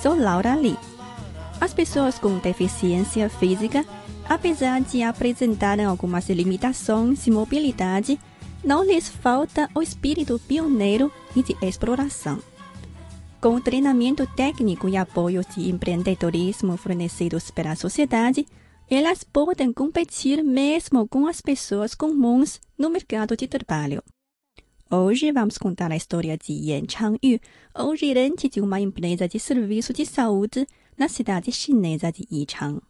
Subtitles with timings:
[0.00, 0.76] Sou Laura Lee.
[1.60, 3.84] As pessoas com deficiência física,
[4.28, 8.18] apesar de apresentarem algumas limitações de mobilidade,
[8.62, 12.38] não lhes falta o espírito pioneiro e de exploração.
[13.40, 18.46] Com o treinamento técnico e apoio de empreendedorismo fornecidos pela sociedade,
[18.90, 24.02] elas podem competir mesmo com as pessoas comuns no mercado de trabalho.
[24.96, 27.40] Hoje vamos contar a história de Yan Changyu,
[27.76, 32.80] o gerente de uma empresa de serviço de saúde na cidade chinesa de Yichang.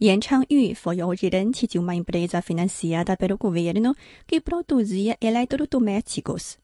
[0.00, 3.96] Yan Changyu foi o gerente de uma empresa financiada pelo governo
[4.28, 6.56] que produzia eletrodomésticos.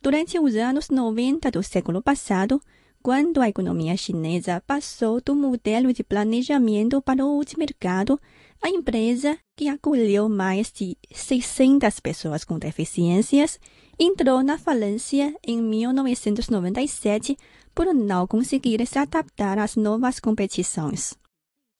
[0.00, 2.62] Durante os anos 90 do século passado,
[3.02, 8.18] quando a economia chinesa passou do modelo de planejamento para o de mercado,
[8.63, 13.59] a empresa, que acolheu mais de 600 pessoas com deficiências,
[13.97, 17.37] entrou na falência em 1997
[17.73, 21.13] por não conseguir se adaptar às novas competições.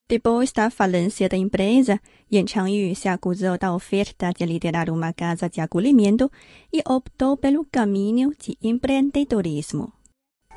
[0.08, 2.00] Depois da falência da empresa,
[2.32, 6.32] Yan Changyu se acusou da oferta de liderar uma casa de acolhimento
[6.73, 9.94] e optou pelo caminho de empreendedorismo.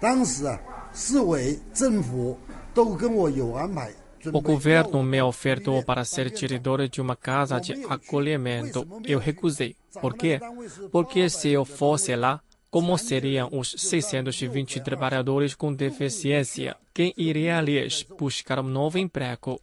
[0.00, 0.58] 当时啊，
[0.92, 2.36] 市委、政府
[2.74, 3.92] 都跟我有安排。
[4.33, 8.87] O governo me ofertou para ser diretor de uma casa de acolhimento.
[9.05, 9.75] Eu recusei.
[10.01, 10.39] Por quê?
[10.91, 16.75] Porque se eu fosse lá, como seriam os 620 trabalhadores com deficiência?
[16.93, 19.61] Quem iria lhes buscar um novo emprego?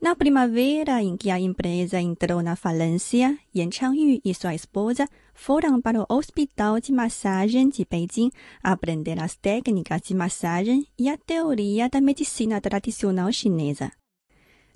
[0.00, 5.80] Na primavera em que a empresa entrou na falência, Yan Changyu e sua esposa foram
[5.80, 8.30] para o Hospital de Massagem de Beijing
[8.62, 13.90] aprender as técnicas de massagem e a teoria da medicina tradicional chinesa.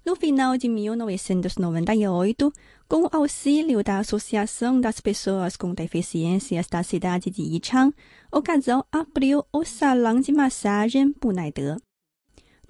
[0.04, 2.50] No final de 1998,
[2.88, 7.94] com o auxílio da Associação das Pessoas com Deficiências da cidade de Yichang,
[8.32, 11.76] o casal abriu o salão de massagem Bunaider.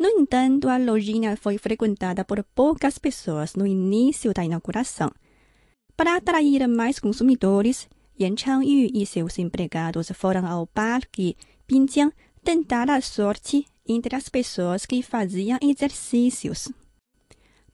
[0.01, 5.13] No entanto, a lojinha foi frequentada por poucas pessoas no início da inauguração.
[5.95, 7.87] Para atrair mais consumidores,
[8.19, 11.37] Yan Changyu e seus empregados foram ao parque
[11.69, 16.73] Binjiang tentar a sorte entre as pessoas que faziam exercícios.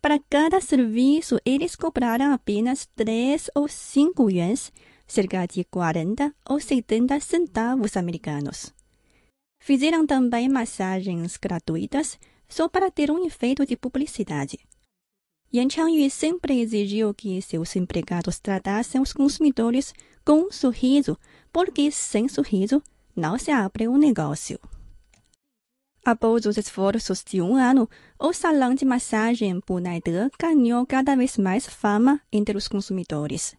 [0.02, 4.72] Para cada serviço, eles cobraram apenas 3 ou 5 yuans,
[5.06, 8.74] cerca de 40 ou 70 centavos americanos.
[9.66, 14.60] Fizeram também massagens gratuitas só para ter um efeito de publicidade.
[15.52, 19.92] Yan Changyu sempre exigiu que seus empregados tratassem os consumidores
[20.24, 21.18] com um sorriso,
[21.52, 22.80] porque sem sorriso
[23.16, 24.60] não se abre um negócio.
[26.04, 27.90] Após os esforços de um ano,
[28.20, 33.56] o salão de massagem Bunaider ganhou cada vez mais fama entre os consumidores.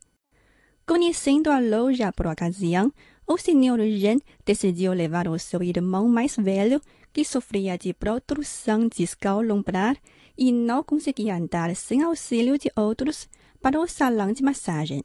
[0.85, 2.93] Conhecendo a loja por ocasião,
[3.27, 9.41] o senhor Ren decidiu levar o seu irmão mais velho, que sofria de protrusão discal
[9.41, 9.97] lombar
[10.37, 13.27] e não conseguia andar sem auxílio de outros,
[13.61, 15.03] para o salão de massagem.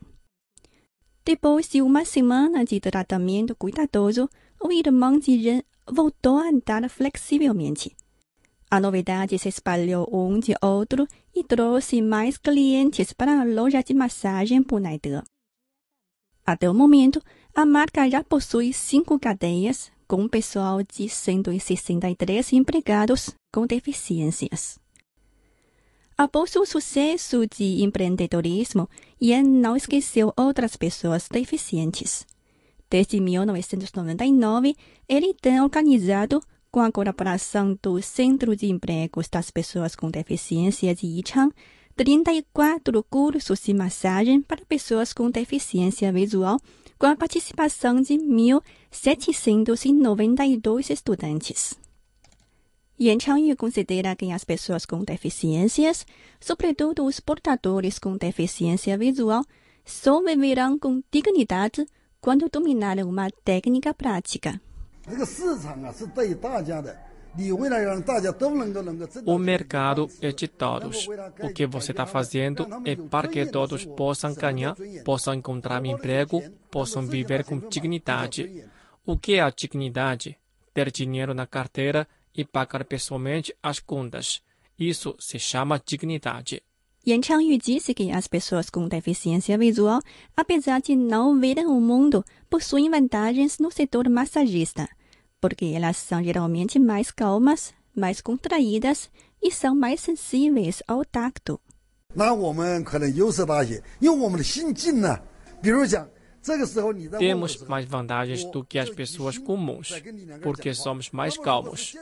[1.24, 4.28] Depois de uma semana de tratamento cuidadoso,
[4.62, 7.96] o irmão de Ren voltou a andar flexivelmente.
[8.70, 13.94] A novidade se espalhou um de outro e trouxe mais clientes para a loja de
[13.94, 15.22] massagem Bunaider.
[16.44, 17.22] Até o momento,
[17.54, 24.78] a marca já possui cinco cadeias, com um pessoal de 163 empregados com deficiências.
[26.16, 28.88] Após o sucesso de empreendedorismo,
[29.20, 32.26] Yan não esqueceu outras pessoas deficientes.
[32.88, 34.76] Desde 1999,
[35.08, 41.06] ele tem organizado, com a colaboração do Centro de Empregos das Pessoas com Deficiência de
[41.06, 41.52] Yichang,
[41.96, 46.58] 34 cursos de massagem para pessoas com deficiência visual,
[47.01, 51.75] com a participação de 1.792 estudantes.
[52.99, 56.03] Yan Changyu considera que as pessoas com deficiências,
[56.39, 59.45] sobretudo os portadores com deficiência visual,
[59.85, 61.85] só viverão com dignidade
[62.19, 64.59] quando dominarem uma técnica prática.
[65.09, 66.93] 这个市场啊是对大家的，
[69.24, 71.08] O mercado é de todos.
[71.40, 77.06] O que você está fazendo é para que todos possam ganhar, possam encontrar emprego, possam
[77.06, 78.64] viver com dignidade.
[79.06, 80.36] O que é a dignidade?
[80.74, 84.42] Ter dinheiro na carteira e pagar pessoalmente as contas.
[84.78, 86.62] Isso se chama dignidade.
[87.06, 90.00] Yan Changyu disse que as pessoas com deficiência visual,
[90.36, 94.88] apesar de não verem o mundo, possuem vantagens no setor massagista
[95.41, 99.09] porque elas são geralmente mais calmas, mais contraídas
[99.41, 101.59] e são mais sensíveis ao tacto.
[102.13, 105.19] 那我们可能优势大些，因为我们的心境呢，
[105.61, 106.07] 比如讲。
[106.39, 109.91] 这个时候你在问我的 Temos 时候 mais vantagens do que as pessoas comuns,
[110.41, 111.93] porque somos mais calmos.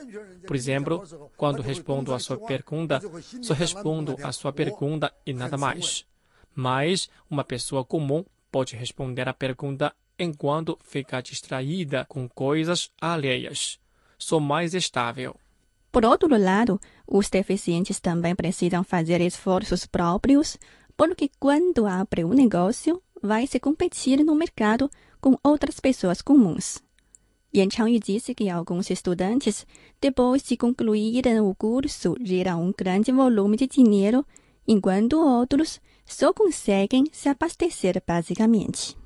[0.45, 1.03] Por exemplo,
[1.35, 3.01] quando respondo à sua pergunta,
[3.41, 6.05] só respondo à sua pergunta e nada mais.
[6.53, 13.78] Mas uma pessoa comum pode responder a pergunta enquanto fica distraída com coisas alheias.
[14.18, 15.34] Sou mais estável.
[15.90, 20.56] Por outro lado, os deficientes também precisam fazer esforços próprios,
[20.96, 24.88] porque quando abre um negócio, vai se competir no mercado
[25.20, 26.78] com outras pessoas comuns.
[27.52, 29.66] Yan Changyu disse que alguns estudantes,
[30.00, 34.24] depois de concluírem o curso, geram um grande volume de dinheiro,
[34.68, 38.99] enquanto outros só conseguem se abastecer basicamente.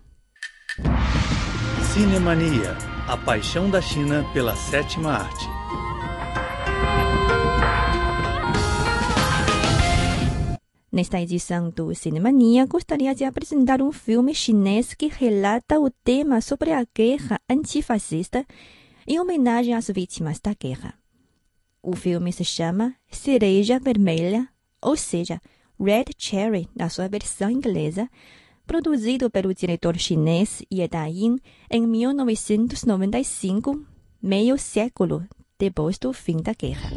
[1.92, 2.76] Cinemania,
[3.06, 5.46] a paixão da China pela sétima arte.
[10.90, 16.72] Nesta edição do Cinemania, gostaria de apresentar um filme chinês que relata o tema sobre
[16.72, 18.44] a guerra antifascista
[19.06, 20.94] em homenagem às vítimas da guerra.
[21.80, 24.48] O filme se chama Cereja Vermelha,
[24.82, 25.40] ou seja,
[25.78, 28.10] Red Cherry na sua versão inglesa,
[28.66, 31.38] produzido pelo diretor chinês Ye Da-yin
[31.70, 33.84] em 1995,
[34.22, 35.24] meio século
[35.58, 36.90] depois do fim da guerra.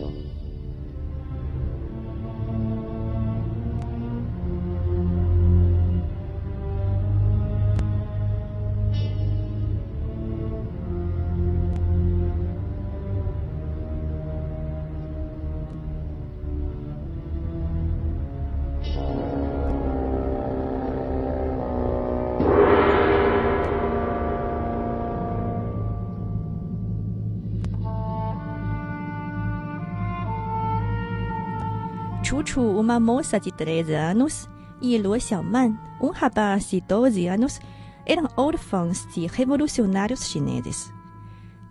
[32.27, 34.49] Chuchu, uma moça de 13 anos,
[34.81, 37.57] e Luo Xiaoman, um rapaz de 12 anos,
[38.05, 40.91] eram órfãos de revolucionários chineses.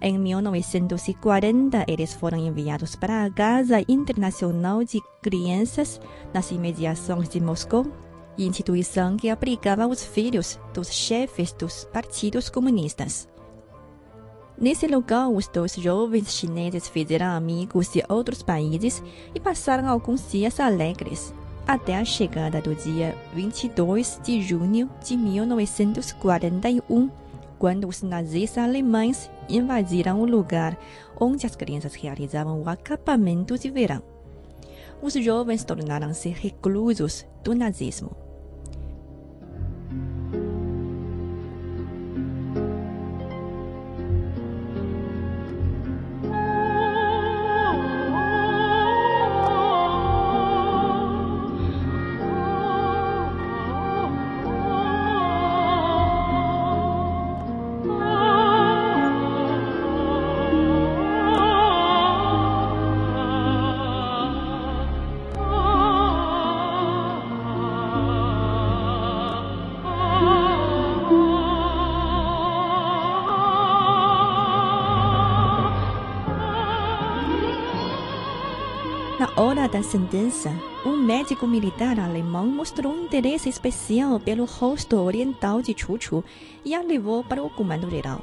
[0.00, 6.00] Em 1940, eles foram enviados para a Casa Internacional de Crianças
[6.32, 7.92] nas imediações de Moscou,
[8.38, 13.28] instituição que abrigava os filhos dos chefes dos partidos comunistas.
[14.58, 19.02] Nesse lugar, os dois jovens chineses fizeram amigos de outros países
[19.34, 21.34] e passaram alguns dias alegres,
[21.66, 27.10] até a chegada do dia 22 de junho de 1941,
[27.58, 30.78] quando os nazis alemães invadiram o lugar
[31.20, 34.02] onde as crianças realizavam o acampamento de verão.
[35.02, 38.25] Os jovens tornaram-se reclusos do nazismo.
[79.72, 80.50] Da sentença,
[80.86, 86.22] um médico militar alemão mostrou um interesse especial pelo rosto oriental de Chuchu
[86.64, 88.22] e a levou para o comando geral.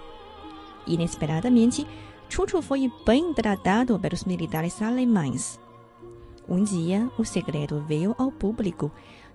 [0.87, 1.85] Inesperadamente,
[2.29, 5.59] Chuchu foi bem tratado pelos militares alemães.
[6.47, 8.89] Um dia, o segredo veio ao público.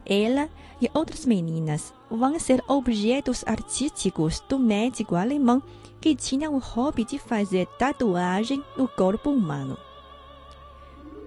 [0.04, 0.48] Ela
[0.80, 5.62] e outras meninas vão ser objetos artísticos do médico alemão
[6.00, 9.76] que tinha o hobby de fazer tatuagem no corpo humano.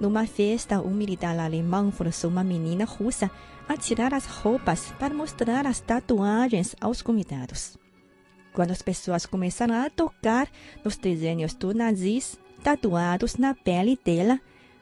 [0.01, 3.29] Numa festa, um militar alemão forçou uma menina russa
[3.69, 7.77] a tirar as roupas para mostrar as tatuagens aos convidados.
[8.51, 10.49] Quando as pessoas começaram a tocar
[10.83, 14.41] nos desenhos do nazis tatuados na pele dela,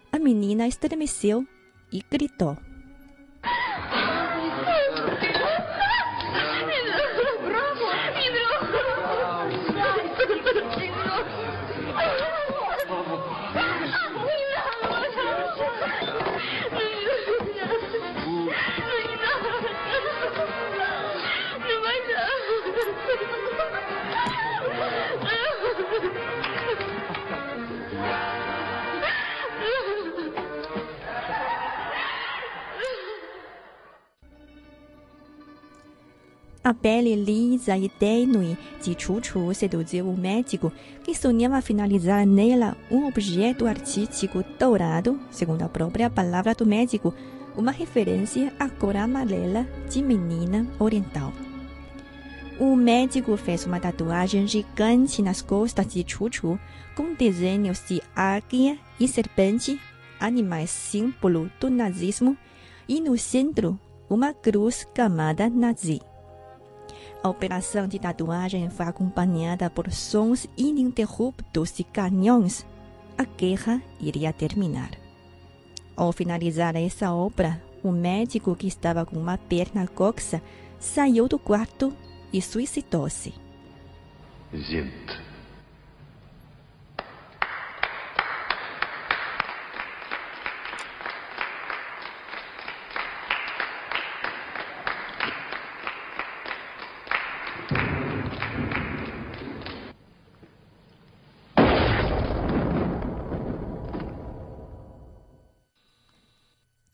[0.10, 1.46] a menina estremeceu
[1.92, 2.56] e gritou.
[36.70, 40.72] A pele lisa e tênue de Chuchu seduziu o médico,
[41.04, 47.12] que sonhava finalizar nela um objeto artístico dourado, segundo a própria palavra do médico,
[47.58, 51.34] uma referência à cor amarela de menina oriental.
[52.60, 56.60] O médico fez uma tatuagem gigante nas costas de Chuchu,
[56.96, 59.82] com desenhos de águia e serpente,
[60.20, 62.38] animais símbolo do nazismo,
[62.88, 66.00] e no centro, uma cruz camada nazi.
[67.22, 72.66] A operação de tatuagem foi acompanhada por sons ininterruptos de canhões.
[73.18, 74.92] A guerra iria terminar.
[75.98, 80.42] Ao finalizar essa obra, o médico que estava com uma perna coxa
[80.80, 81.94] saiu do quarto
[82.32, 83.34] e suicidou-se.
[84.52, 85.29] Sind.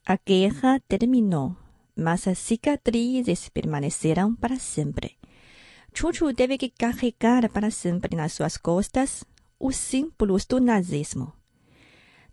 [0.07, 1.57] A guerra terminou,
[1.95, 5.17] mas as cicatrizes permaneceram para sempre.
[5.95, 9.25] Chuchu teve que carregar para sempre nas suas costas
[9.59, 11.33] os símbolos do nazismo.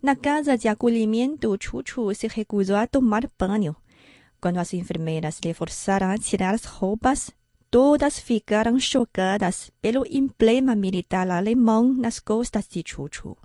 [0.03, 3.75] Na casa de acolhimento, Chuchu se recusou a tomar banho.
[4.39, 7.31] Quando as enfermeiras lhe forçaram a tirar as roupas,
[7.71, 13.35] todas ficaram chocadas pelo emblema militar alemão nas costas de Chuchu.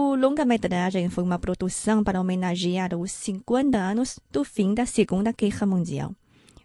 [0.00, 5.66] O longa-metragem foi uma produção para homenagear os 50 anos do fim da Segunda Guerra
[5.66, 6.14] Mundial.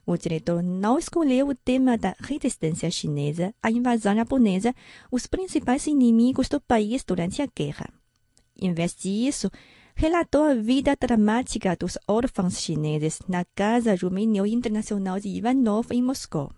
[0.06, 4.72] O diretor não escolheu o tema da resistência chinesa à invasão japonesa,
[5.12, 7.90] os principais inimigos do país durante a guerra.
[8.56, 9.50] Em vez disso,
[9.96, 16.52] relatou a vida dramática dos órfãos chineses na Casa Juvenil Internacional de Ivanov, em Moscou.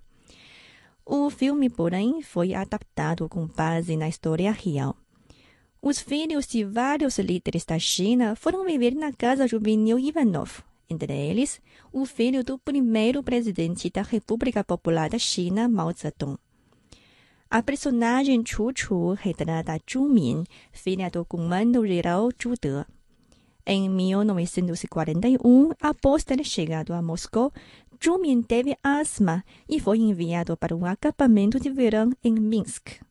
[1.05, 4.97] O filme, porém, foi adaptado com base na história real.
[5.87, 11.61] Os filhos de vários líderes da China foram viver na Casa Juvenil Ivanov, entre eles
[11.93, 16.39] o filho do primeiro presidente da República Popular da China, Mao Zedong.
[17.51, 22.83] A personagem Chu Chu retrata Zhu Min, filha do comando-geral Zhu De.
[23.63, 27.53] Em 1941, após ter chegado a Moscou,
[28.03, 33.05] Zhu Min teve asma e foi enviado para um acampamento de verão em Minsk.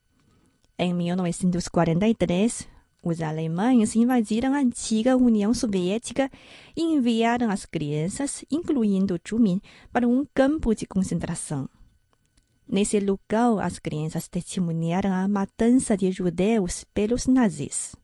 [0.76, 2.69] Em 1943,
[3.00, 6.28] os alemães invadiram a antiga União Soviética
[6.76, 9.61] e enviaram as crianças, incluindo Zhu Min,
[9.93, 11.69] para um campo de concentração.
[12.66, 17.95] Nesse lugar, as crianças testemunharam a matança de judeus pelos nazis.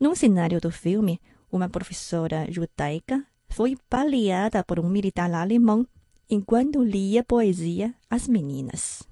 [0.00, 1.20] Num cenário do filme,
[1.52, 5.86] uma professora judaica foi baleada por um militar alemão
[6.28, 9.09] enquanto lia poesia às meninas.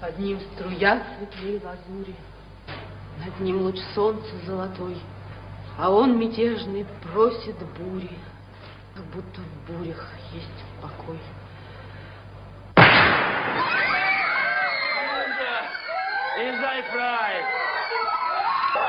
[0.00, 2.14] Под ним струя светлей лазури,
[3.22, 4.96] Над ним луч солнца золотой,
[5.78, 8.18] А он мятежный просит бури,
[8.94, 11.20] Как будто в бурях есть покой.
[16.38, 17.44] Ihr seid frei!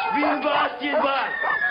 [0.07, 1.70] Spiel Basketball!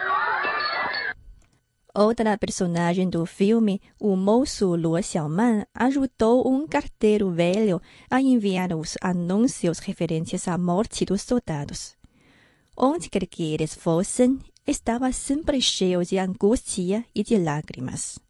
[1.94, 8.96] Outra personagem do filme, o moço Luo Xiaoman, ajudou um carteiro velho a enviar os
[9.00, 11.96] anúncios referentes à morte dos soldados.
[12.76, 18.20] Onde quer que eles fossem, estava sempre cheio de angústia e de lágrimas.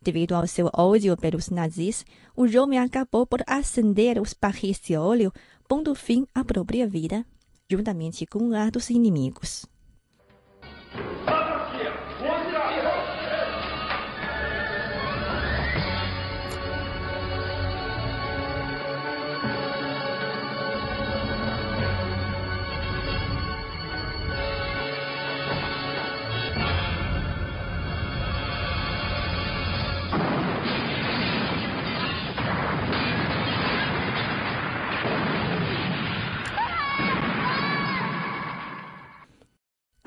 [0.00, 5.32] Devido ao seu ódio pelos nazis, o jovem acabou por acender os barris de óleo,
[5.66, 7.26] pondo fim à própria vida,
[7.68, 9.66] juntamente com a dos inimigos.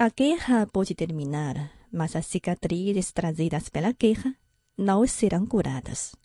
[0.07, 4.33] A guerra pode terminar, mas as cicatrizes trazidas pela guerra
[4.77, 6.15] não serão curadas.